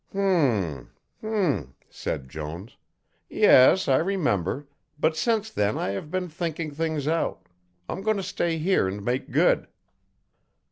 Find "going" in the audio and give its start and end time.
8.01-8.17